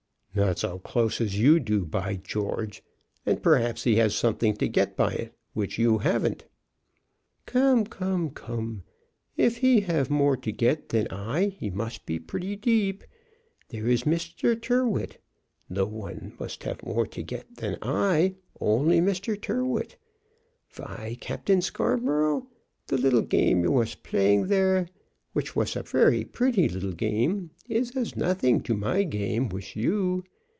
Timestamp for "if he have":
9.35-10.09